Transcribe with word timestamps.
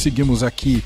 seguimos 0.00 0.42
aqui 0.42 0.82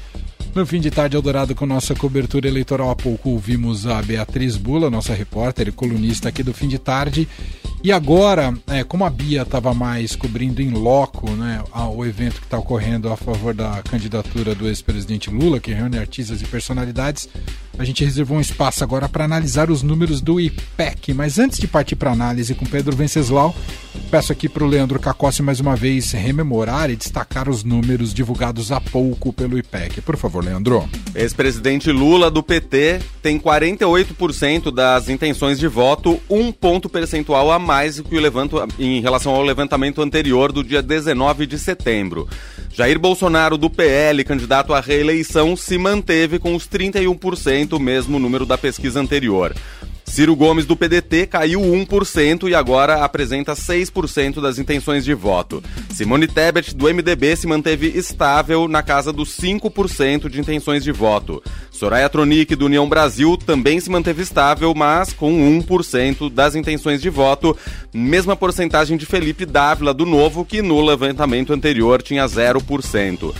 no 0.56 0.66
fim 0.66 0.80
de 0.80 0.90
tarde 0.90 1.16
Eldorado 1.16 1.54
com 1.54 1.66
nossa 1.66 1.94
cobertura 1.94 2.48
eleitoral. 2.48 2.90
Há 2.90 2.96
pouco 2.96 3.30
ouvimos 3.30 3.86
a 3.86 4.02
Beatriz 4.02 4.56
Bula, 4.56 4.90
nossa 4.90 5.14
repórter 5.14 5.68
e 5.68 5.72
colunista 5.72 6.28
aqui 6.28 6.42
do 6.42 6.52
fim 6.52 6.66
de 6.66 6.78
tarde. 6.78 7.28
E 7.82 7.92
agora, 7.92 8.56
é, 8.66 8.82
como 8.82 9.04
a 9.04 9.10
Bia 9.10 9.42
estava 9.42 9.72
mais 9.72 10.16
cobrindo 10.16 10.62
em 10.62 10.70
loco 10.70 11.30
né, 11.30 11.62
o 11.94 12.04
evento 12.04 12.40
que 12.40 12.46
está 12.46 12.58
ocorrendo 12.58 13.12
a 13.12 13.16
favor 13.16 13.54
da 13.54 13.82
candidatura 13.82 14.54
do 14.54 14.66
ex-presidente 14.66 15.30
Lula, 15.30 15.60
que 15.60 15.72
reúne 15.72 15.98
artistas 15.98 16.40
e 16.40 16.44
personalidades, 16.46 17.28
a 17.78 17.84
gente 17.84 18.04
reservou 18.04 18.38
um 18.38 18.40
espaço 18.40 18.82
agora 18.82 19.08
para 19.08 19.24
analisar 19.24 19.70
os 19.70 19.82
números 19.82 20.20
do 20.20 20.40
IPEC. 20.40 21.14
Mas 21.14 21.38
antes 21.38 21.58
de 21.58 21.66
partir 21.66 21.96
para 21.96 22.10
análise 22.10 22.54
com 22.54 22.66
Pedro 22.66 22.96
Venceslau, 22.96 23.54
peço 24.10 24.32
aqui 24.32 24.48
para 24.48 24.64
o 24.64 24.66
Leandro 24.66 24.98
Cacossi 24.98 25.42
mais 25.42 25.60
uma 25.60 25.76
vez 25.76 26.12
rememorar 26.12 26.90
e 26.90 26.96
destacar 26.96 27.48
os 27.48 27.64
números 27.64 28.12
divulgados 28.12 28.72
há 28.72 28.80
pouco 28.80 29.32
pelo 29.32 29.58
IPEC. 29.58 30.00
Por 30.00 30.16
favor, 30.16 30.44
Leandro. 30.44 30.88
Ex-presidente 31.14 31.90
Lula 31.92 32.30
do 32.30 32.42
PT 32.42 33.00
tem 33.22 33.38
48% 33.38 34.72
das 34.72 35.08
intenções 35.08 35.58
de 35.58 35.68
voto, 35.68 36.20
um 36.28 36.50
ponto 36.50 36.88
percentual 36.88 37.52
a 37.52 37.58
mais 37.58 37.84
mais 37.84 38.00
que 38.00 38.16
o 38.16 38.20
levanto, 38.20 38.56
em 38.78 39.00
relação 39.00 39.34
ao 39.34 39.42
levantamento 39.42 40.00
anterior 40.00 40.52
do 40.52 40.64
dia 40.64 40.80
19 40.80 41.46
de 41.46 41.58
setembro. 41.58 42.28
Jair 42.76 42.98
Bolsonaro, 42.98 43.56
do 43.56 43.70
PL, 43.70 44.24
candidato 44.24 44.74
à 44.74 44.80
reeleição, 44.80 45.56
se 45.56 45.78
manteve 45.78 46.40
com 46.40 46.56
os 46.56 46.66
31%, 46.66 47.74
o 47.74 47.78
mesmo 47.78 48.18
número 48.18 48.44
da 48.44 48.58
pesquisa 48.58 48.98
anterior. 48.98 49.54
Ciro 50.14 50.36
Gomes 50.36 50.64
do 50.64 50.76
PDT 50.76 51.26
caiu 51.26 51.60
1% 51.60 52.48
e 52.48 52.54
agora 52.54 53.02
apresenta 53.04 53.52
6% 53.54 54.40
das 54.40 54.60
intenções 54.60 55.04
de 55.04 55.12
voto. 55.12 55.60
Simone 55.90 56.28
Tebet 56.28 56.72
do 56.72 56.84
MDB 56.86 57.34
se 57.34 57.48
manteve 57.48 57.88
estável 57.88 58.68
na 58.68 58.80
casa 58.80 59.12
dos 59.12 59.36
5% 59.36 60.28
de 60.28 60.40
intenções 60.40 60.84
de 60.84 60.92
voto. 60.92 61.42
Soraya 61.68 62.08
Tronic 62.08 62.54
do 62.54 62.66
União 62.66 62.88
Brasil 62.88 63.36
também 63.36 63.80
se 63.80 63.90
manteve 63.90 64.22
estável, 64.22 64.72
mas 64.72 65.12
com 65.12 65.32
1% 65.60 66.30
das 66.32 66.54
intenções 66.54 67.02
de 67.02 67.10
voto, 67.10 67.56
mesma 67.92 68.36
porcentagem 68.36 68.96
de 68.96 69.06
Felipe 69.06 69.44
Dávila 69.44 69.92
do 69.92 70.06
Novo, 70.06 70.44
que 70.44 70.62
no 70.62 70.80
levantamento 70.80 71.52
anterior 71.52 72.00
tinha 72.00 72.24
0%. 72.24 73.34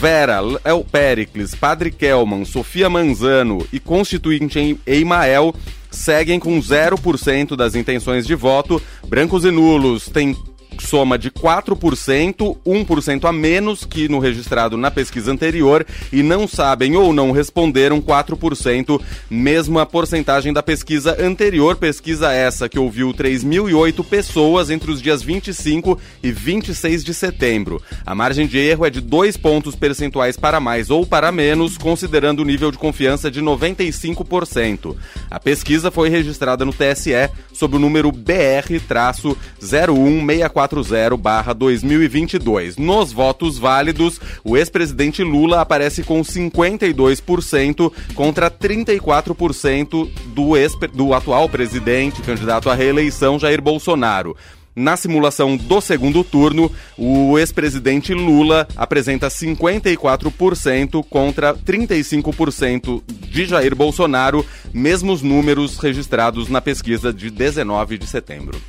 Vera, 0.00 0.40
El 0.64 0.86
Pericles, 0.90 1.54
Padre 1.54 1.90
Kelman, 1.90 2.46
Sofia 2.46 2.88
Manzano 2.88 3.66
e 3.70 3.78
Constituinte 3.78 4.78
Eimael 4.86 5.54
seguem 5.94 6.38
com 6.38 6.58
0% 6.60 7.56
das 7.56 7.74
intenções 7.74 8.26
de 8.26 8.34
voto. 8.34 8.80
Brancos 9.06 9.44
e 9.44 9.50
nulos 9.50 10.08
têm 10.08 10.36
soma 10.82 11.18
de 11.18 11.30
4%, 11.30 12.56
1% 12.66 13.28
a 13.28 13.32
menos 13.32 13.84
que 13.84 14.08
no 14.08 14.18
registrado 14.18 14.76
na 14.76 14.90
pesquisa 14.90 15.30
anterior 15.30 15.86
e 16.12 16.22
não 16.22 16.48
sabem 16.48 16.96
ou 16.96 17.12
não 17.12 17.30
responderam 17.30 18.00
4%, 18.00 19.00
mesma 19.30 19.84
porcentagem 19.84 20.52
da 20.52 20.62
pesquisa 20.62 21.16
anterior, 21.20 21.76
pesquisa 21.76 22.32
essa 22.32 22.68
que 22.68 22.78
ouviu 22.78 23.12
3.008 23.12 24.04
pessoas 24.04 24.70
entre 24.70 24.90
os 24.90 25.00
dias 25.00 25.22
25 25.22 25.98
e 26.22 26.32
26 26.32 27.04
de 27.04 27.14
setembro. 27.14 27.82
A 28.04 28.14
margem 28.14 28.46
de 28.46 28.58
erro 28.58 28.86
é 28.86 28.90
de 28.90 29.00
2 29.00 29.36
pontos 29.36 29.74
percentuais 29.74 30.36
para 30.36 30.60
mais 30.60 30.90
ou 30.90 31.06
para 31.06 31.30
menos, 31.30 31.76
considerando 31.76 32.40
o 32.40 32.44
nível 32.44 32.70
de 32.70 32.78
confiança 32.78 33.30
de 33.30 33.42
95%. 33.42 34.96
A 35.30 35.38
pesquisa 35.38 35.90
foi 35.90 36.08
registrada 36.08 36.64
no 36.64 36.72
TSE 36.72 37.12
sob 37.52 37.76
o 37.76 37.78
número 37.78 38.10
BR-01640 38.10 40.63
440-2022. 40.68 42.78
Nos 42.78 43.12
votos 43.12 43.58
válidos, 43.58 44.18
o 44.42 44.56
ex-presidente 44.56 45.22
Lula 45.22 45.60
aparece 45.60 46.02
com 46.02 46.22
52% 46.22 47.92
contra 48.14 48.50
34% 48.50 50.08
do, 50.34 50.56
ex 50.56 50.74
do 50.92 51.14
atual 51.14 51.48
presidente, 51.48 52.20
candidato 52.22 52.68
à 52.70 52.74
reeleição, 52.74 53.38
Jair 53.38 53.62
Bolsonaro. 53.62 54.36
Na 54.76 54.96
simulação 54.96 55.56
do 55.56 55.80
segundo 55.80 56.24
turno, 56.24 56.68
o 56.98 57.38
ex-presidente 57.38 58.12
Lula 58.12 58.66
apresenta 58.76 59.28
54% 59.28 61.04
contra 61.08 61.54
35% 61.54 63.00
de 63.30 63.46
Jair 63.46 63.76
Bolsonaro, 63.76 64.44
mesmos 64.72 65.22
números 65.22 65.78
registrados 65.78 66.48
na 66.48 66.60
pesquisa 66.60 67.12
de 67.12 67.30
19 67.30 67.98
de 67.98 68.06
setembro. 68.08 68.60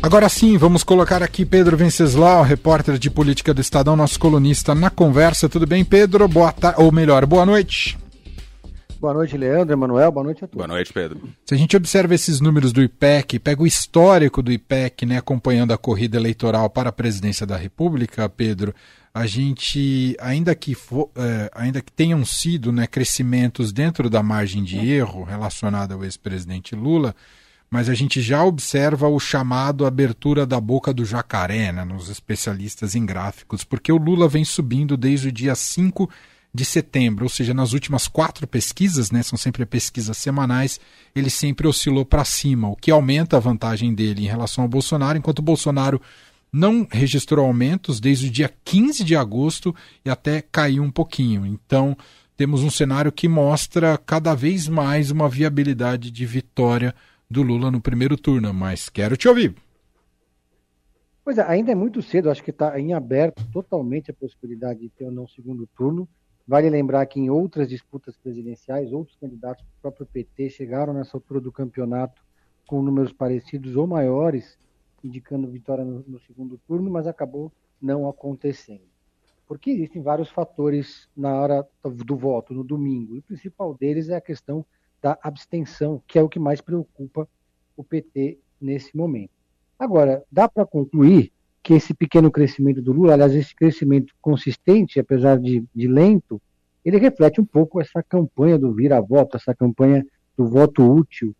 Agora 0.00 0.28
sim, 0.28 0.56
vamos 0.56 0.84
colocar 0.84 1.24
aqui 1.24 1.44
Pedro 1.44 1.76
Venceslau, 1.76 2.42
repórter 2.42 2.98
de 2.98 3.10
política 3.10 3.52
do 3.52 3.60
Estadão, 3.60 3.96
nosso 3.96 4.18
colunista 4.18 4.72
na 4.72 4.90
conversa. 4.90 5.48
Tudo 5.48 5.66
bem, 5.66 5.84
Pedro? 5.84 6.28
Boa 6.28 6.52
tarde, 6.52 6.80
ou 6.80 6.92
melhor, 6.92 7.26
boa 7.26 7.44
noite. 7.44 7.98
Boa 9.00 9.12
noite, 9.12 9.36
Leandro, 9.36 9.72
Emanuel, 9.72 10.10
boa 10.10 10.24
noite 10.24 10.44
a 10.44 10.48
todos. 10.48 10.56
Boa 10.56 10.68
noite, 10.68 10.92
Pedro. 10.92 11.20
Se 11.44 11.54
a 11.54 11.58
gente 11.58 11.76
observa 11.76 12.14
esses 12.14 12.40
números 12.40 12.72
do 12.72 12.80
IPEC, 12.80 13.40
pega 13.40 13.62
o 13.62 13.66
histórico 13.66 14.40
do 14.40 14.52
IPEC, 14.52 15.04
né, 15.04 15.18
acompanhando 15.18 15.72
a 15.72 15.78
corrida 15.78 16.16
eleitoral 16.16 16.70
para 16.70 16.90
a 16.90 16.92
presidência 16.92 17.44
da 17.44 17.56
República, 17.56 18.28
Pedro, 18.28 18.72
a 19.12 19.26
gente, 19.26 20.16
ainda 20.20 20.54
que, 20.54 20.74
for, 20.74 21.10
é, 21.16 21.50
ainda 21.54 21.80
que 21.80 21.92
tenham 21.92 22.24
sido 22.24 22.70
né, 22.72 22.86
crescimentos 22.86 23.72
dentro 23.72 24.08
da 24.08 24.22
margem 24.22 24.62
de 24.62 24.78
erro 24.90 25.24
relacionada 25.24 25.94
ao 25.94 26.04
ex-presidente 26.04 26.74
Lula, 26.76 27.14
mas 27.70 27.88
a 27.88 27.94
gente 27.94 28.20
já 28.20 28.42
observa 28.42 29.08
o 29.08 29.20
chamado 29.20 29.86
abertura 29.86 30.46
da 30.46 30.60
boca 30.60 30.92
do 30.92 31.04
jacaré 31.04 31.70
né, 31.72 31.84
nos 31.84 32.08
especialistas 32.08 32.94
em 32.94 33.04
gráficos, 33.04 33.64
porque 33.64 33.92
o 33.92 33.98
Lula 33.98 34.28
vem 34.28 34.44
subindo 34.44 34.96
desde 34.96 35.28
o 35.28 35.32
dia 35.32 35.54
5 35.54 36.08
de 36.52 36.64
setembro, 36.64 37.24
ou 37.24 37.28
seja, 37.28 37.52
nas 37.52 37.74
últimas 37.74 38.08
quatro 38.08 38.46
pesquisas, 38.46 39.10
né, 39.10 39.22
são 39.22 39.36
sempre 39.36 39.66
pesquisas 39.66 40.16
semanais, 40.16 40.80
ele 41.14 41.28
sempre 41.28 41.68
oscilou 41.68 42.06
para 42.06 42.24
cima, 42.24 42.68
o 42.68 42.76
que 42.76 42.90
aumenta 42.90 43.36
a 43.36 43.40
vantagem 43.40 43.94
dele 43.94 44.24
em 44.24 44.28
relação 44.28 44.64
ao 44.64 44.68
Bolsonaro, 44.68 45.18
enquanto 45.18 45.40
o 45.40 45.42
Bolsonaro 45.42 46.00
não 46.50 46.86
registrou 46.90 47.44
aumentos 47.44 48.00
desde 48.00 48.28
o 48.28 48.30
dia 48.30 48.50
15 48.64 49.04
de 49.04 49.14
agosto 49.14 49.74
e 50.02 50.08
até 50.08 50.40
caiu 50.40 50.82
um 50.82 50.90
pouquinho. 50.90 51.44
Então, 51.44 51.94
temos 52.38 52.62
um 52.62 52.70
cenário 52.70 53.12
que 53.12 53.28
mostra 53.28 53.98
cada 53.98 54.34
vez 54.34 54.66
mais 54.66 55.10
uma 55.10 55.28
viabilidade 55.28 56.10
de 56.10 56.24
vitória 56.24 56.94
do 57.30 57.42
Lula 57.42 57.70
no 57.70 57.80
primeiro 57.80 58.16
turno, 58.16 58.52
mas 58.54 58.88
quero 58.88 59.16
te 59.16 59.28
ouvir. 59.28 59.54
Pois 61.22 61.36
é, 61.36 61.42
ainda 61.42 61.72
é 61.72 61.74
muito 61.74 62.00
cedo, 62.00 62.30
acho 62.30 62.42
que 62.42 62.50
está 62.50 62.80
em 62.80 62.94
aberto 62.94 63.44
totalmente 63.52 64.10
a 64.10 64.14
possibilidade 64.14 64.80
de 64.80 64.88
ter 64.88 65.04
ou 65.04 65.12
não 65.12 65.28
segundo 65.28 65.66
turno. 65.76 66.08
Vale 66.46 66.70
lembrar 66.70 67.04
que 67.04 67.20
em 67.20 67.28
outras 67.28 67.68
disputas 67.68 68.16
presidenciais, 68.16 68.90
outros 68.90 69.14
candidatos 69.18 69.62
do 69.62 69.70
próprio 69.82 70.06
PT 70.06 70.48
chegaram 70.48 70.94
nessa 70.94 71.18
altura 71.18 71.38
do 71.38 71.52
campeonato 71.52 72.22
com 72.66 72.80
números 72.82 73.12
parecidos 73.12 73.76
ou 73.76 73.86
maiores, 73.86 74.56
indicando 75.04 75.46
vitória 75.46 75.84
no, 75.84 76.02
no 76.08 76.18
segundo 76.20 76.58
turno, 76.66 76.90
mas 76.90 77.06
acabou 77.06 77.52
não 77.80 78.08
acontecendo. 78.08 78.88
Porque 79.46 79.70
existem 79.70 80.00
vários 80.00 80.30
fatores 80.30 81.08
na 81.14 81.34
hora 81.34 81.66
do 81.84 82.16
voto, 82.16 82.54
no 82.54 82.64
domingo, 82.64 83.14
e 83.14 83.18
o 83.18 83.22
principal 83.22 83.74
deles 83.74 84.08
é 84.08 84.16
a 84.16 84.20
questão 84.20 84.64
da 85.02 85.18
abstenção, 85.22 86.02
que 86.06 86.18
é 86.18 86.22
o 86.22 86.28
que 86.28 86.38
mais 86.38 86.60
preocupa 86.60 87.28
o 87.76 87.84
PT 87.84 88.38
nesse 88.60 88.96
momento. 88.96 89.30
Agora, 89.78 90.24
dá 90.30 90.48
para 90.48 90.66
concluir 90.66 91.32
que 91.62 91.74
esse 91.74 91.94
pequeno 91.94 92.30
crescimento 92.30 92.82
do 92.82 92.92
Lula, 92.92 93.12
aliás, 93.12 93.34
esse 93.34 93.54
crescimento 93.54 94.12
consistente, 94.20 94.98
apesar 94.98 95.38
de, 95.38 95.64
de 95.74 95.86
lento, 95.86 96.40
ele 96.84 96.98
reflete 96.98 97.40
um 97.40 97.44
pouco 97.44 97.80
essa 97.80 98.02
campanha 98.02 98.58
do 98.58 98.72
vira-voto, 98.72 99.36
essa 99.36 99.54
campanha 99.54 100.04
do 100.36 100.46
voto 100.48 100.82
útil, 100.82 101.34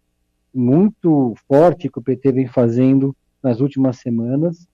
muito 0.55 1.35
forte 1.49 1.89
que 1.89 1.99
o 1.99 2.03
PT 2.03 2.33
vem 2.33 2.47
fazendo 2.47 3.17
nas 3.43 3.61
últimas 3.61 3.99
semanas, 3.99 4.69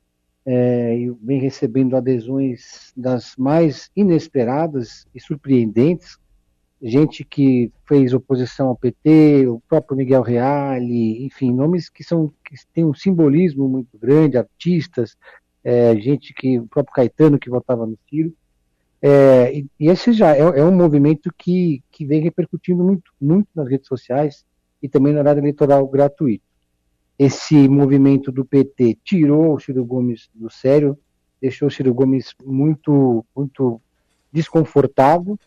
é, 0.47 0.97
e 0.99 1.11
vem 1.23 1.41
recebendo 1.41 1.97
adesões 1.97 2.93
das 2.97 3.35
mais 3.37 3.91
inesperadas 3.97 5.07
e 5.15 5.21
surpreendentes, 5.21 6.19
gente 6.83 7.25
que 7.25 7.73
fez 7.87 8.13
oposição 8.13 8.69
ao 8.69 8.77
PT, 8.77 9.47
o 9.49 9.61
próprio 9.69 9.97
Miguel 9.97 10.23
Reale, 10.23 11.25
enfim, 11.25 11.53
nomes 11.53 11.89
que 11.89 12.05
são 12.05 12.33
que 12.45 12.55
têm 12.73 12.85
um 12.85 12.95
simbolismo 12.95 13.69
muito 13.69 13.99
grande, 13.99 14.37
artistas, 14.37 15.17
é, 15.63 15.97
gente 15.97 16.35
que 16.35 16.59
o 16.59 16.67
próprio 16.67 16.95
Caetano 16.95 17.39
que 17.39 17.49
votava 17.49 17.87
no 17.87 17.99
Ciro. 18.09 18.33
É, 19.01 19.55
e, 19.55 19.67
e, 19.79 19.89
esse 19.89 20.13
já 20.13 20.35
é, 20.35 20.41
é, 20.41 20.65
um 20.65 20.75
movimento 20.75 21.31
que, 21.37 21.83
que 21.91 22.07
vem 22.07 22.23
repercutindo 22.23 22.83
muito, 22.83 23.13
muito 23.21 23.49
nas 23.55 23.69
redes 23.69 23.87
sociais 23.87 24.45
e 24.83 24.89
também 24.89 25.13
na 25.13 25.21
área 25.21 25.41
eleitoral 25.41 25.87
gratuito. 25.87 26.45
Esse 27.19 27.69
movimento 27.69 28.33
do 28.33 28.45
PT 28.45 28.99
tirou 29.05 29.55
o 29.55 29.61
Ciro 29.61 29.85
Gomes 29.85 30.29
do 30.35 30.51
sério, 30.51 30.99
deixou 31.41 31.69
o 31.69 31.71
Ciro 31.71 31.95
Gomes 31.95 32.35
muito, 32.45 33.25
muito 33.37 33.81
desconfortável. 34.33 35.39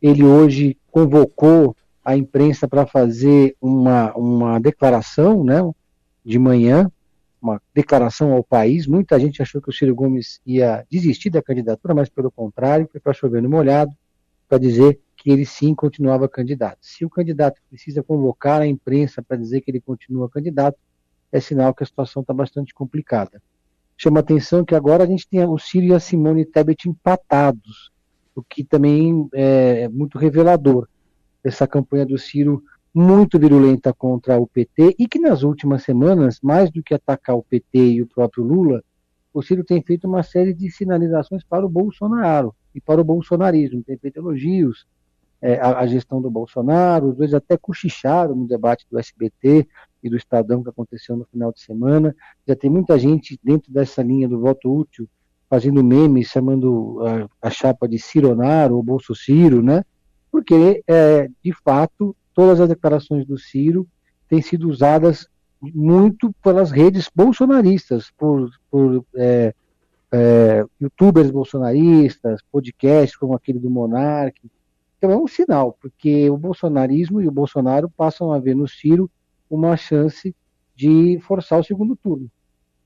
Ele 0.00 0.22
hoje 0.22 0.76
convocou 0.90 1.76
a 2.04 2.16
imprensa 2.16 2.68
para 2.68 2.86
fazer 2.86 3.56
uma, 3.60 4.14
uma 4.14 4.60
declaração 4.60 5.42
né, 5.42 5.60
de 6.24 6.38
manhã, 6.38 6.90
uma 7.40 7.60
declaração 7.74 8.32
ao 8.32 8.44
país. 8.44 8.86
Muita 8.86 9.18
gente 9.18 9.42
achou 9.42 9.60
que 9.60 9.70
o 9.70 9.72
Ciro 9.72 9.94
Gomes 9.94 10.40
ia 10.46 10.86
desistir 10.90 11.30
da 11.30 11.42
candidatura, 11.42 11.94
mas 11.94 12.08
pelo 12.08 12.30
contrário, 12.30 12.88
foi 12.90 13.00
para 13.00 13.12
chover 13.12 13.42
no 13.42 13.48
molhado, 13.48 13.92
para 14.48 14.58
dizer 14.58 15.00
que 15.16 15.30
ele 15.30 15.44
sim 15.44 15.74
continuava 15.74 16.28
candidato. 16.28 16.78
Se 16.80 17.04
o 17.04 17.10
candidato 17.10 17.60
precisa 17.68 18.02
convocar 18.02 18.60
a 18.60 18.66
imprensa 18.66 19.22
para 19.22 19.36
dizer 19.36 19.60
que 19.60 19.70
ele 19.70 19.80
continua 19.80 20.28
candidato, 20.28 20.78
é 21.32 21.40
sinal 21.40 21.74
que 21.74 21.82
a 21.82 21.86
situação 21.86 22.22
está 22.22 22.32
bastante 22.32 22.72
complicada. 22.72 23.42
Chama 23.96 24.20
atenção 24.20 24.64
que 24.64 24.74
agora 24.74 25.04
a 25.04 25.06
gente 25.06 25.26
tem 25.28 25.44
o 25.44 25.58
Ciro 25.58 25.86
e 25.86 25.94
a 25.94 25.98
Simone 25.98 26.44
Tebet 26.44 26.88
empatados, 26.88 27.90
o 28.36 28.42
que 28.42 28.62
também 28.62 29.28
é 29.32 29.88
muito 29.88 30.18
revelador. 30.18 30.86
Essa 31.42 31.66
campanha 31.66 32.04
do 32.04 32.18
Ciro 32.18 32.62
muito 32.94 33.38
virulenta 33.38 33.92
contra 33.92 34.38
o 34.38 34.46
PT 34.46 34.94
e 34.98 35.08
que 35.08 35.18
nas 35.18 35.42
últimas 35.42 35.82
semanas, 35.82 36.38
mais 36.42 36.70
do 36.70 36.82
que 36.82 36.94
atacar 36.94 37.36
o 37.36 37.42
PT 37.42 37.78
e 37.78 38.02
o 38.02 38.06
próprio 38.06 38.44
Lula, 38.44 38.84
o 39.32 39.42
Ciro 39.42 39.64
tem 39.64 39.82
feito 39.82 40.06
uma 40.06 40.22
série 40.22 40.52
de 40.52 40.70
sinalizações 40.70 41.42
para 41.44 41.64
o 41.64 41.68
Bolsonaro 41.68 42.54
e 42.74 42.80
para 42.80 43.00
o 43.00 43.04
bolsonarismo. 43.04 43.82
Tem 43.82 43.96
feito 43.96 44.18
elogios 44.18 44.86
é, 45.40 45.58
à, 45.60 45.80
à, 45.80 45.86
gestão 45.86 46.20
do 46.20 46.30
Bolsonaro, 46.30 47.08
os 47.08 47.16
dois 47.16 47.34
até 47.34 47.56
cochicharam 47.56 48.34
no 48.34 48.46
debate 48.46 48.86
do 48.90 48.98
SBT 48.98 49.66
e 50.02 50.10
do 50.10 50.16
Estadão 50.16 50.62
que 50.62 50.70
aconteceu 50.70 51.16
no 51.16 51.24
final 51.26 51.52
de 51.52 51.60
semana. 51.60 52.14
Já 52.46 52.56
tem 52.56 52.70
muita 52.70 52.98
gente 52.98 53.38
dentro 53.42 53.72
dessa 53.72 54.02
linha 54.02 54.28
do 54.28 54.40
voto 54.40 54.74
útil 54.74 55.08
fazendo 55.48 55.82
memes, 55.82 56.28
chamando 56.28 57.00
a, 57.42 57.48
a 57.48 57.50
chapa 57.50 57.88
de 57.88 57.98
Cironaro 57.98 58.76
ou 58.76 58.82
Bolso 58.82 59.14
Ciro, 59.14 59.62
né? 59.62 59.84
Porque, 60.30 60.82
é, 60.86 61.28
de 61.42 61.52
fato, 61.52 62.14
todas 62.34 62.60
as 62.60 62.68
declarações 62.68 63.24
do 63.24 63.38
Ciro 63.38 63.86
têm 64.28 64.42
sido 64.42 64.68
usadas 64.68 65.28
muito 65.60 66.32
pelas 66.42 66.70
redes 66.70 67.10
bolsonaristas, 67.14 68.10
por, 68.16 68.50
por 68.70 69.04
é, 69.16 69.54
é, 70.12 70.64
youtubers 70.80 71.30
bolsonaristas, 71.30 72.40
podcasts 72.50 73.16
como 73.16 73.34
aquele 73.34 73.58
do 73.58 73.70
Monark. 73.70 74.38
Então 74.98 75.10
é 75.10 75.16
um 75.16 75.26
sinal, 75.26 75.76
porque 75.80 76.28
o 76.30 76.36
bolsonarismo 76.36 77.20
e 77.20 77.28
o 77.28 77.32
Bolsonaro 77.32 77.88
passam 77.90 78.32
a 78.32 78.38
ver 78.38 78.54
no 78.54 78.68
Ciro 78.68 79.10
uma 79.48 79.76
chance 79.76 80.34
de 80.74 81.18
forçar 81.20 81.58
o 81.60 81.64
segundo 81.64 81.96
turno. 81.96 82.30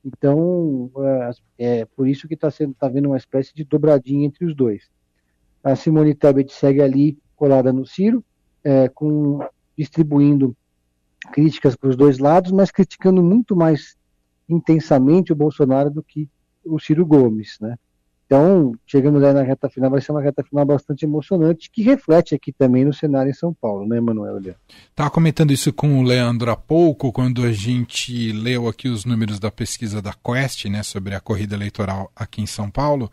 Então, 0.04 0.90
é, 1.58 1.80
é 1.80 1.84
por 1.84 2.08
isso 2.08 2.26
que 2.26 2.34
está 2.34 2.48
tá 2.78 2.88
vendo 2.88 3.06
uma 3.06 3.16
espécie 3.16 3.54
de 3.54 3.64
dobradinha 3.64 4.26
entre 4.26 4.44
os 4.44 4.54
dois. 4.54 4.88
A 5.62 5.76
Simone 5.76 6.14
Tebet 6.14 6.52
segue 6.52 6.80
ali 6.80 7.18
colada 7.36 7.72
no 7.72 7.86
Ciro, 7.86 8.24
é, 8.64 8.88
com, 8.88 9.40
distribuindo 9.76 10.56
críticas 11.32 11.76
para 11.76 11.90
os 11.90 11.96
dois 11.96 12.18
lados, 12.18 12.50
mas 12.50 12.70
criticando 12.70 13.22
muito 13.22 13.54
mais 13.54 13.96
intensamente 14.48 15.32
o 15.32 15.36
Bolsonaro 15.36 15.90
do 15.90 16.02
que 16.02 16.28
o 16.64 16.78
Ciro 16.78 17.06
Gomes, 17.06 17.58
né? 17.60 17.76
Então, 18.32 18.76
chegamos 18.86 19.24
aí 19.24 19.34
na 19.34 19.42
reta 19.42 19.68
final, 19.68 19.90
vai 19.90 20.00
ser 20.00 20.12
uma 20.12 20.22
reta 20.22 20.44
final 20.44 20.64
bastante 20.64 21.04
emocionante, 21.04 21.68
que 21.68 21.82
reflete 21.82 22.32
aqui 22.32 22.52
também 22.52 22.84
no 22.84 22.94
cenário 22.94 23.28
em 23.28 23.34
São 23.34 23.52
Paulo, 23.52 23.84
né, 23.88 24.00
Manuel? 24.00 24.38
Estava 24.38 25.10
comentando 25.10 25.50
isso 25.50 25.72
com 25.72 25.98
o 25.98 26.04
Leandro 26.04 26.48
há 26.48 26.54
pouco, 26.54 27.10
quando 27.10 27.42
a 27.42 27.50
gente 27.50 28.30
leu 28.30 28.68
aqui 28.68 28.88
os 28.88 29.04
números 29.04 29.40
da 29.40 29.50
pesquisa 29.50 30.00
da 30.00 30.12
Quest, 30.12 30.66
né, 30.66 30.84
sobre 30.84 31.16
a 31.16 31.20
corrida 31.20 31.56
eleitoral 31.56 32.08
aqui 32.14 32.40
em 32.40 32.46
São 32.46 32.70
Paulo 32.70 33.10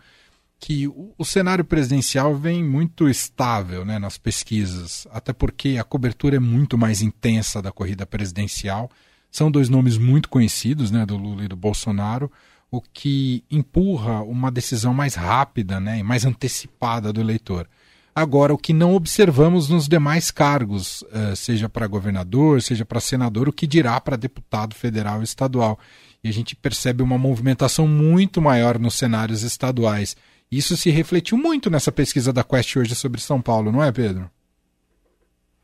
que 0.59 0.87
o, 0.87 1.13
o, 1.17 1.25
cenário 1.25 1.65
presidencial 1.65 2.35
vem 2.35 2.63
muito 2.63 3.07
estável 3.07 3.85
né, 3.85 3.99
nas 3.99 4.17
pesquisas, 4.17 5.07
até 5.11 5.31
porque 5.31 5.77
a 5.79 5.83
cobertura 5.83 6.35
é 6.35 6.39
muito 6.39 6.77
mais 6.77 7.01
intensa 7.01 7.61
da 7.61 7.71
corrida 7.71 8.07
presidencial. 8.07 8.89
São 9.31 9.51
dois 9.51 9.69
nomes 9.69 9.99
muito 9.99 10.29
conhecidos, 10.29 10.89
né, 10.89 11.05
do 11.05 11.15
Lula 11.15 11.43
e 11.43 11.47
do 11.47 11.55
Bolsonaro, 11.55 12.31
o 12.69 12.81
que 12.81 13.43
empurra 13.49 14.21
uma 14.21 14.51
decisão 14.51 14.93
mais 14.93 15.15
rápida 15.15 15.79
né, 15.79 15.99
e 15.99 16.03
mais 16.03 16.25
antecipada 16.25 17.13
do 17.13 17.21
eleitor. 17.21 17.67
Agora, 18.13 18.53
o 18.53 18.57
que 18.57 18.73
não 18.73 18.95
observamos 18.95 19.69
nos 19.69 19.87
demais 19.87 20.31
cargos, 20.31 21.03
eh, 21.11 21.35
seja 21.35 21.69
para 21.69 21.85
governador, 21.85 22.63
seja 22.63 22.83
para 22.83 22.99
senador, 22.99 23.47
o 23.47 23.53
que 23.53 23.67
dirá 23.67 24.01
para 24.01 24.17
deputado 24.17 24.73
federal 24.73 25.21
e 25.21 25.23
estadual. 25.23 25.77
E 26.23 26.27
a 26.27 26.33
gente 26.33 26.55
percebe 26.55 27.03
uma 27.03 27.17
movimentação 27.17 27.87
muito 27.87 28.41
maior 28.41 28.79
nos 28.79 28.95
cenários 28.95 29.43
estaduais. 29.43 30.17
Isso 30.51 30.75
se 30.75 30.89
refletiu 30.89 31.37
muito 31.37 31.69
nessa 31.69 31.91
pesquisa 31.91 32.33
da 32.33 32.43
Quest 32.43 32.75
hoje 32.77 32.95
sobre 32.95 33.21
São 33.21 33.39
Paulo, 33.39 33.71
não 33.71 33.83
é, 33.83 33.91
Pedro? 33.91 34.27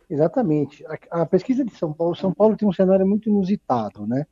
Exatamente. 0.08 0.86
A, 0.86 1.24
a 1.24 1.26
pesquisa 1.26 1.66
de 1.66 1.76
São 1.76 1.92
Paulo, 1.92 2.16
São 2.16 2.32
Paulo 2.32 2.56
tem 2.56 2.70
um 2.70 2.74
cenário 2.74 3.08
muito 3.08 3.30
inusitado, 3.30 4.06
né? 4.06 4.28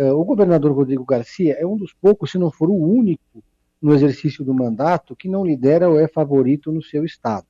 Uh, 0.00 0.14
o 0.14 0.24
governador 0.24 0.72
Rodrigo 0.72 1.04
Garcia 1.04 1.58
é 1.60 1.66
um 1.66 1.76
dos 1.76 1.92
poucos, 1.92 2.30
se 2.30 2.38
não 2.38 2.50
for 2.50 2.70
o 2.70 2.74
único, 2.74 3.44
no 3.82 3.92
exercício 3.92 4.42
do 4.42 4.54
mandato 4.54 5.14
que 5.14 5.28
não 5.28 5.44
lidera 5.44 5.90
ou 5.90 6.00
é 6.00 6.08
favorito 6.08 6.72
no 6.72 6.82
seu 6.82 7.04
estado. 7.04 7.46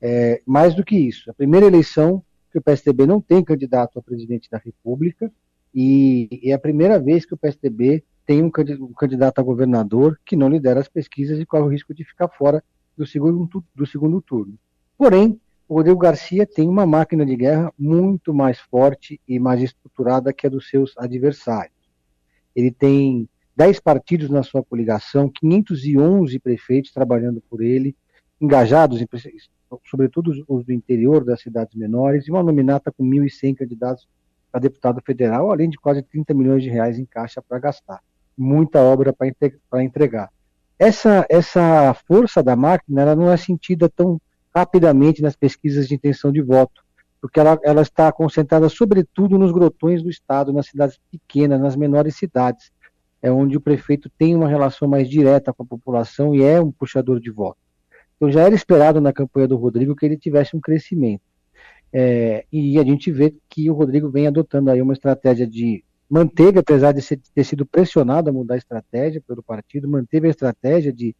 É, 0.00 0.42
mais 0.44 0.74
do 0.74 0.84
que 0.84 0.96
isso, 0.96 1.30
a 1.30 1.34
primeira 1.34 1.66
eleição 1.66 2.24
que 2.50 2.58
o 2.58 2.62
PSDB 2.62 3.06
não 3.06 3.20
tem 3.20 3.44
candidato 3.44 4.00
a 4.00 4.02
presidente 4.02 4.50
da 4.50 4.58
República 4.58 5.30
e 5.72 6.40
é 6.42 6.52
a 6.52 6.58
primeira 6.58 6.98
vez 6.98 7.24
que 7.24 7.34
o 7.34 7.36
PSDB 7.36 8.02
tem 8.26 8.42
um 8.42 8.50
candidato 8.50 9.38
a 9.38 9.42
governador 9.42 10.18
que 10.26 10.34
não 10.34 10.48
lidera 10.48 10.80
as 10.80 10.88
pesquisas 10.88 11.38
e 11.38 11.46
corre 11.46 11.62
o 11.62 11.68
risco 11.68 11.94
de 11.94 12.04
ficar 12.04 12.28
fora 12.28 12.64
do 12.96 13.06
segundo, 13.06 13.48
do 13.74 13.86
segundo 13.86 14.20
turno. 14.20 14.58
Porém, 14.98 15.40
o 15.70 15.74
Rodrigo 15.74 16.00
Garcia 16.00 16.44
tem 16.44 16.68
uma 16.68 16.84
máquina 16.84 17.24
de 17.24 17.36
guerra 17.36 17.72
muito 17.78 18.34
mais 18.34 18.58
forte 18.58 19.20
e 19.26 19.38
mais 19.38 19.62
estruturada 19.62 20.32
que 20.32 20.44
a 20.44 20.50
dos 20.50 20.68
seus 20.68 20.98
adversários. 20.98 21.76
Ele 22.56 22.72
tem 22.72 23.28
10 23.54 23.78
partidos 23.78 24.28
na 24.28 24.42
sua 24.42 24.64
coligação, 24.64 25.30
511 25.32 26.40
prefeitos 26.40 26.90
trabalhando 26.90 27.40
por 27.48 27.62
ele, 27.62 27.94
engajados, 28.40 29.00
em, 29.00 29.06
sobretudo 29.88 30.32
os 30.48 30.64
do 30.64 30.72
interior 30.72 31.22
das 31.22 31.40
cidades 31.40 31.76
menores, 31.76 32.26
e 32.26 32.32
uma 32.32 32.42
nominata 32.42 32.90
com 32.90 33.04
1.100 33.04 33.54
candidatos 33.54 34.08
a 34.52 34.58
deputado 34.58 35.00
federal, 35.06 35.52
além 35.52 35.70
de 35.70 35.78
quase 35.78 36.02
30 36.02 36.34
milhões 36.34 36.64
de 36.64 36.68
reais 36.68 36.98
em 36.98 37.04
caixa 37.04 37.40
para 37.40 37.60
gastar 37.60 38.00
muita 38.36 38.80
obra 38.80 39.12
para 39.12 39.84
entregar. 39.84 40.30
Essa, 40.76 41.24
essa 41.30 41.94
força 42.08 42.42
da 42.42 42.56
máquina 42.56 43.02
ela 43.02 43.14
não 43.14 43.30
é 43.30 43.36
sentida 43.36 43.88
tão 43.88 44.20
rapidamente 44.54 45.22
nas 45.22 45.36
pesquisas 45.36 45.88
de 45.88 45.94
intenção 45.94 46.32
de 46.32 46.40
voto, 46.40 46.82
porque 47.20 47.38
ela, 47.38 47.58
ela 47.62 47.82
está 47.82 48.10
concentrada 48.10 48.68
sobretudo 48.68 49.38
nos 49.38 49.52
grotões 49.52 50.02
do 50.02 50.10
Estado, 50.10 50.52
nas 50.52 50.66
cidades 50.66 50.98
pequenas, 51.10 51.60
nas 51.60 51.76
menores 51.76 52.16
cidades, 52.16 52.70
é 53.22 53.30
onde 53.30 53.56
o 53.56 53.60
prefeito 53.60 54.10
tem 54.18 54.34
uma 54.34 54.48
relação 54.48 54.88
mais 54.88 55.08
direta 55.08 55.52
com 55.52 55.62
a 55.62 55.66
população 55.66 56.34
e 56.34 56.42
é 56.42 56.60
um 56.60 56.72
puxador 56.72 57.20
de 57.20 57.30
voto. 57.30 57.58
Então 58.16 58.30
já 58.30 58.42
era 58.42 58.54
esperado 58.54 59.00
na 59.00 59.12
campanha 59.12 59.48
do 59.48 59.56
Rodrigo 59.56 59.94
que 59.94 60.04
ele 60.04 60.16
tivesse 60.16 60.56
um 60.56 60.60
crescimento. 60.60 61.22
É, 61.92 62.44
e 62.52 62.78
a 62.78 62.84
gente 62.84 63.10
vê 63.10 63.34
que 63.48 63.68
o 63.70 63.74
Rodrigo 63.74 64.08
vem 64.10 64.26
adotando 64.26 64.70
aí 64.70 64.80
uma 64.80 64.92
estratégia 64.92 65.46
de 65.46 65.84
manteve, 66.08 66.58
apesar 66.58 66.92
de 66.92 67.00
ter 67.16 67.44
sido 67.44 67.64
pressionado 67.64 68.30
a 68.30 68.32
mudar 68.32 68.54
a 68.54 68.58
estratégia 68.58 69.22
pelo 69.26 69.42
partido, 69.42 69.88
manteve 69.88 70.26
a 70.26 70.30
estratégia 70.30 70.92
de 70.92 71.14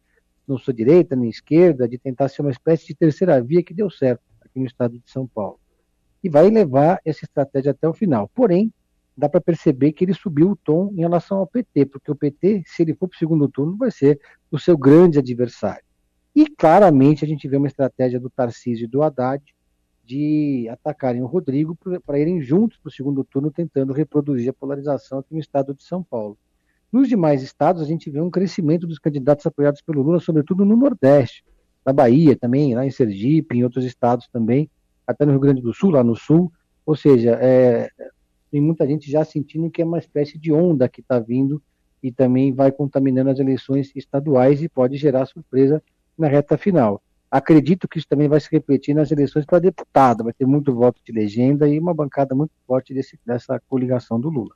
não 0.51 0.57
sou 0.57 0.73
direita 0.73 1.15
nem 1.15 1.29
esquerda, 1.29 1.87
de 1.87 1.97
tentar 1.97 2.27
ser 2.27 2.41
uma 2.41 2.51
espécie 2.51 2.87
de 2.87 2.95
terceira 2.95 3.41
via 3.41 3.63
que 3.63 3.73
deu 3.73 3.89
certo 3.89 4.21
aqui 4.41 4.59
no 4.59 4.65
estado 4.65 4.99
de 4.99 5.09
São 5.09 5.25
Paulo. 5.25 5.59
E 6.23 6.29
vai 6.29 6.49
levar 6.49 6.99
essa 7.03 7.25
estratégia 7.25 7.71
até 7.71 7.87
o 7.87 7.93
final. 7.93 8.29
Porém, 8.35 8.71
dá 9.17 9.27
para 9.27 9.41
perceber 9.41 9.91
que 9.93 10.03
ele 10.03 10.13
subiu 10.13 10.51
o 10.51 10.55
tom 10.55 10.91
em 10.93 10.99
relação 10.99 11.37
ao 11.37 11.47
PT, 11.47 11.85
porque 11.85 12.11
o 12.11 12.15
PT, 12.15 12.63
se 12.65 12.83
ele 12.83 12.93
for 12.93 13.07
para 13.07 13.15
o 13.15 13.19
segundo 13.19 13.47
turno, 13.47 13.77
vai 13.77 13.91
ser 13.91 14.19
o 14.51 14.59
seu 14.59 14.77
grande 14.77 15.17
adversário. 15.19 15.83
E 16.35 16.45
claramente 16.47 17.25
a 17.25 17.27
gente 17.27 17.47
vê 17.47 17.57
uma 17.57 17.67
estratégia 17.67 18.19
do 18.19 18.29
Tarcísio 18.29 18.85
e 18.85 18.87
do 18.87 19.01
Haddad 19.01 19.43
de 20.03 20.67
atacarem 20.69 21.21
o 21.21 21.25
Rodrigo 21.25 21.77
para 22.05 22.19
irem 22.19 22.41
juntos 22.41 22.77
para 22.77 22.89
o 22.89 22.91
segundo 22.91 23.23
turno, 23.23 23.51
tentando 23.51 23.93
reproduzir 23.93 24.49
a 24.49 24.53
polarização 24.53 25.19
aqui 25.19 25.33
no 25.33 25.39
estado 25.39 25.73
de 25.73 25.83
São 25.83 26.03
Paulo. 26.03 26.37
Nos 26.91 27.07
demais 27.07 27.41
estados, 27.41 27.81
a 27.81 27.85
gente 27.85 28.09
vê 28.09 28.19
um 28.19 28.29
crescimento 28.29 28.85
dos 28.85 28.99
candidatos 28.99 29.45
apoiados 29.45 29.81
pelo 29.81 30.01
Lula, 30.01 30.19
sobretudo 30.19 30.65
no 30.65 30.75
Nordeste, 30.75 31.43
na 31.85 31.93
Bahia 31.93 32.35
também, 32.35 32.75
lá 32.75 32.85
em 32.85 32.91
Sergipe, 32.91 33.57
em 33.57 33.63
outros 33.63 33.85
estados 33.85 34.27
também, 34.27 34.69
até 35.07 35.25
no 35.25 35.31
Rio 35.31 35.39
Grande 35.39 35.61
do 35.61 35.73
Sul, 35.73 35.91
lá 35.91 36.03
no 36.03 36.15
Sul. 36.15 36.51
Ou 36.85 36.95
seja, 36.95 37.37
é, 37.41 37.89
tem 38.51 38.59
muita 38.59 38.85
gente 38.85 39.09
já 39.09 39.23
sentindo 39.23 39.71
que 39.71 39.81
é 39.81 39.85
uma 39.85 39.99
espécie 39.99 40.37
de 40.37 40.51
onda 40.51 40.89
que 40.89 40.99
está 40.99 41.17
vindo 41.17 41.61
e 42.03 42.11
também 42.11 42.51
vai 42.51 42.71
contaminando 42.71 43.29
as 43.29 43.39
eleições 43.39 43.91
estaduais 43.95 44.61
e 44.61 44.67
pode 44.67 44.97
gerar 44.97 45.25
surpresa 45.25 45.81
na 46.17 46.27
reta 46.27 46.57
final. 46.57 47.01
Acredito 47.29 47.87
que 47.87 47.97
isso 47.97 48.07
também 48.09 48.27
vai 48.27 48.41
se 48.41 48.49
repetir 48.51 48.93
nas 48.93 49.09
eleições 49.09 49.45
para 49.45 49.59
deputado, 49.59 50.25
vai 50.25 50.33
ter 50.33 50.45
muito 50.45 50.75
voto 50.75 50.99
de 51.05 51.13
legenda 51.13 51.69
e 51.69 51.79
uma 51.79 51.93
bancada 51.93 52.35
muito 52.35 52.51
forte 52.67 52.93
desse, 52.93 53.17
dessa 53.25 53.61
coligação 53.69 54.19
do 54.19 54.29
Lula. 54.29 54.53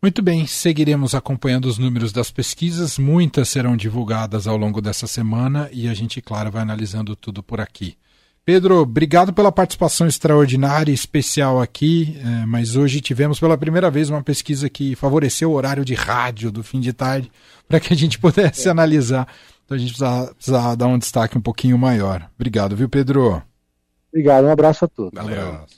Muito 0.00 0.22
bem, 0.22 0.46
seguiremos 0.46 1.12
acompanhando 1.12 1.64
os 1.64 1.76
números 1.76 2.12
das 2.12 2.30
pesquisas, 2.30 2.98
muitas 2.98 3.48
serão 3.48 3.76
divulgadas 3.76 4.46
ao 4.46 4.56
longo 4.56 4.80
dessa 4.80 5.08
semana 5.08 5.68
e 5.72 5.88
a 5.88 5.94
gente, 5.94 6.22
claro, 6.22 6.52
vai 6.52 6.62
analisando 6.62 7.16
tudo 7.16 7.42
por 7.42 7.60
aqui. 7.60 7.96
Pedro, 8.44 8.76
obrigado 8.76 9.32
pela 9.32 9.50
participação 9.50 10.06
extraordinária 10.06 10.92
e 10.92 10.94
especial 10.94 11.60
aqui, 11.60 12.16
é, 12.24 12.46
mas 12.46 12.76
hoje 12.76 13.00
tivemos 13.00 13.40
pela 13.40 13.58
primeira 13.58 13.90
vez 13.90 14.08
uma 14.08 14.22
pesquisa 14.22 14.70
que 14.70 14.94
favoreceu 14.94 15.50
o 15.50 15.54
horário 15.54 15.84
de 15.84 15.94
rádio 15.94 16.52
do 16.52 16.62
fim 16.62 16.80
de 16.80 16.92
tarde 16.92 17.30
para 17.68 17.80
que 17.80 17.92
a 17.92 17.96
gente 17.96 18.18
pudesse 18.20 18.68
é. 18.68 18.70
analisar. 18.70 19.26
Então 19.64 19.76
a 19.76 19.78
gente 19.78 19.90
precisa, 19.90 20.34
precisa, 20.34 20.74
dar 20.76 20.86
um 20.86 20.96
destaque 20.96 21.36
um 21.36 21.42
pouquinho 21.42 21.76
maior. 21.76 22.30
Obrigado, 22.36 22.74
viu, 22.74 22.88
Pedro? 22.88 23.42
Obrigado, 24.10 24.46
um 24.46 24.50
abraço 24.50 24.84
a 24.84 24.88
todos. 24.88 25.12
Um 25.20 25.26
abraço. 25.26 25.76